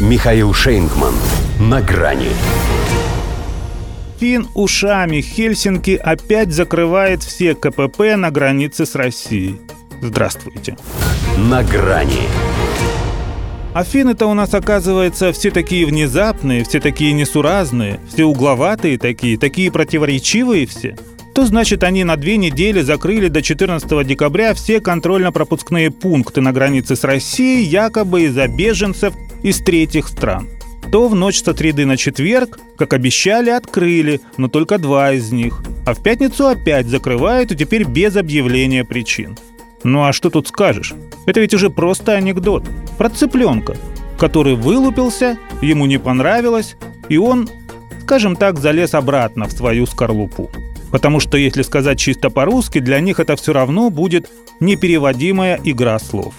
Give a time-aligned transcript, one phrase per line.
[0.00, 1.12] Михаил Шейнгман.
[1.58, 2.28] На грани.
[4.20, 9.60] Фин ушами Хельсинки опять закрывает все КПП на границе с Россией.
[10.00, 10.76] Здравствуйте.
[11.36, 12.28] На грани.
[13.74, 19.72] А финны-то у нас, оказывается, все такие внезапные, все такие несуразные, все угловатые такие, такие
[19.72, 20.96] противоречивые все.
[21.34, 26.94] То значит, они на две недели закрыли до 14 декабря все контрольно-пропускные пункты на границе
[26.94, 29.14] с Россией якобы из-за беженцев
[29.48, 30.48] из третьих стран.
[30.92, 35.62] То в ночь со среды на четверг, как обещали, открыли, но только два из них.
[35.86, 39.36] А в пятницу опять закрывают и теперь без объявления причин.
[39.84, 40.94] Ну а что тут скажешь?
[41.26, 42.64] Это ведь уже просто анекдот.
[42.96, 43.76] Про цыпленка,
[44.18, 46.76] который вылупился, ему не понравилось,
[47.08, 47.48] и он,
[48.02, 50.50] скажем так, залез обратно в свою скорлупу.
[50.90, 56.34] Потому что, если сказать чисто по-русски, для них это все равно будет непереводимая игра слов.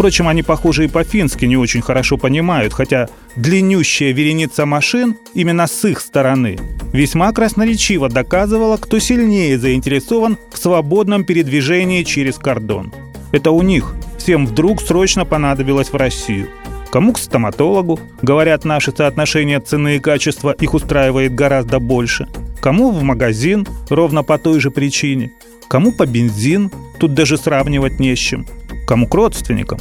[0.00, 5.84] Впрочем, они, похоже, и по-фински не очень хорошо понимают, хотя длиннющая вереница машин именно с
[5.84, 6.58] их стороны
[6.94, 12.94] весьма красноречиво доказывала, кто сильнее заинтересован в свободном передвижении через кордон.
[13.32, 16.48] Это у них всем вдруг срочно понадобилось в Россию.
[16.90, 22.26] Кому к стоматологу, говорят, наши соотношения цены и качества их устраивает гораздо больше.
[22.62, 25.32] Кому в магазин, ровно по той же причине.
[25.68, 28.46] Кому по бензин, тут даже сравнивать не с чем.
[28.90, 29.78] Кому к родственникам.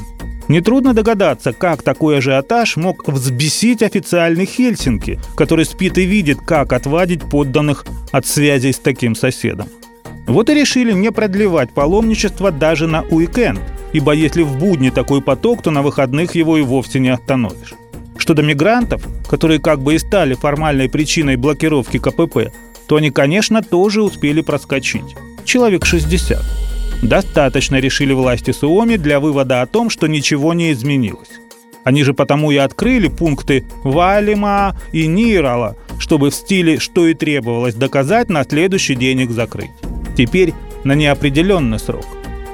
[0.50, 7.28] Нетрудно догадаться, как такой ажиотаж мог взбесить официальный Хельсинки, который спит и видит, как отвадить
[7.28, 9.68] подданных от связей с таким соседом.
[10.28, 13.60] Вот и решили не продлевать паломничество даже на уикенд,
[13.94, 17.74] ибо если в будни такой поток, то на выходных его и вовсе не остановишь.
[18.16, 22.54] Что до мигрантов, которые как бы и стали формальной причиной блокировки КПП,
[22.88, 25.16] то они, конечно, тоже успели проскочить.
[25.46, 26.69] Человек 60.
[27.02, 31.30] Достаточно решили власти Суоми для вывода о том, что ничего не изменилось.
[31.83, 37.75] Они же потому и открыли пункты Валима и Нирала, чтобы в стиле «что и требовалось
[37.75, 39.72] доказать» на следующий день их закрыть.
[40.17, 40.53] Теперь
[40.84, 42.06] на неопределенный срок.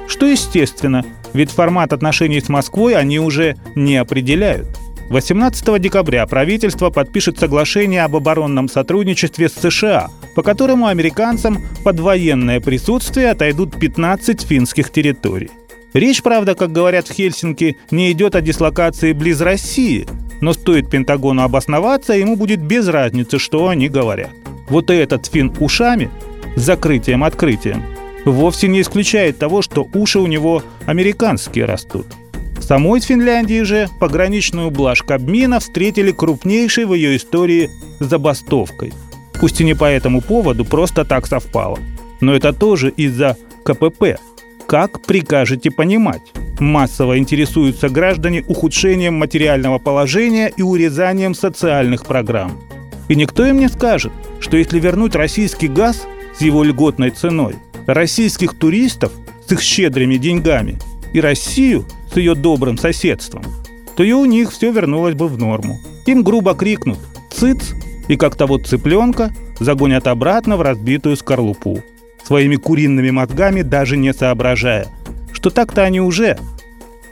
[0.06, 4.68] Что естественно, ведь формат отношений с Москвой они уже не определяют.
[5.10, 12.60] 18 декабря правительство подпишет соглашение об оборонном сотрудничестве с США, по которому американцам под военное
[12.60, 15.50] присутствие отойдут 15 финских территорий.
[15.94, 20.06] Речь, правда, как говорят в Хельсинки, не идет о дислокации близ России,
[20.42, 24.30] но стоит Пентагону обосноваться, ему будет без разницы, что они говорят.
[24.68, 26.10] Вот и этот фин ушами,
[26.54, 27.82] закрытием-открытием,
[28.26, 32.08] вовсе не исключает того, что уши у него американские растут.
[32.60, 37.70] Самой Финляндии же пограничную блажь Кабмина встретили крупнейшей в ее истории
[38.00, 38.92] забастовкой.
[39.40, 41.78] Пусть и не по этому поводу, просто так совпало.
[42.20, 44.18] Но это тоже из-за КПП.
[44.66, 46.32] Как прикажете понимать?
[46.58, 52.60] Массово интересуются граждане ухудшением материального положения и урезанием социальных программ.
[53.08, 58.54] И никто им не скажет, что если вернуть российский газ с его льготной ценой, российских
[58.58, 59.12] туристов
[59.46, 60.78] с их щедрыми деньгами
[61.12, 63.44] и Россию с ее добрым соседством,
[63.96, 65.78] то и у них все вернулось бы в норму.
[66.06, 66.98] Им грубо крикнут
[67.30, 67.74] «Цыц!»
[68.08, 71.82] И как того цыпленка загонят обратно в разбитую скорлупу,
[72.24, 74.86] своими куриными мозгами даже не соображая,
[75.32, 76.38] что так-то они уже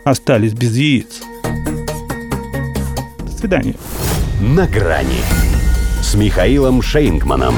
[0.04, 1.22] остались без яиц.
[3.18, 3.74] До свидания.
[4.40, 5.20] На грани
[6.02, 7.54] с Михаилом Шейнгманом.